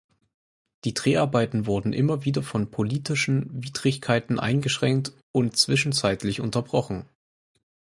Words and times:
Die 0.83 0.95
Dreharbeiten 0.95 1.67
wurden 1.67 1.93
immer 1.93 2.25
wieder 2.25 2.41
von 2.41 2.71
politischen 2.71 3.51
Widrigkeiten 3.61 4.39
eingeschränkt 4.39 5.13
und 5.31 5.57
zwischenzeitlich 5.57 6.41
unterbrochen. 6.41 7.07